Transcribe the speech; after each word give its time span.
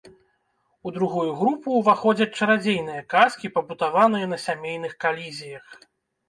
У 0.87 0.93
другую 0.95 1.25
групу 1.41 1.67
ўваходзяць 1.81 2.29
чарадзейныя 2.39 3.01
казкі, 3.15 3.53
пабудаваныя 3.59 4.31
на 4.33 4.41
сямейных 4.47 4.97
калізіях. 5.07 5.71